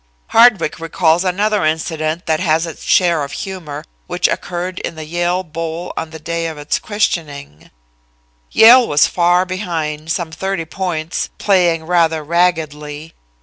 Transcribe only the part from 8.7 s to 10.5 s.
was far behind some